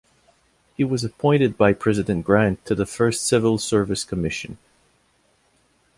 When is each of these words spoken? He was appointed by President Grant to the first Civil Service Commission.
He 0.75 0.83
was 0.83 1.03
appointed 1.03 1.59
by 1.59 1.73
President 1.73 2.25
Grant 2.25 2.65
to 2.65 2.73
the 2.73 2.87
first 2.87 3.23
Civil 3.27 3.59
Service 3.59 4.03
Commission. 4.03 4.57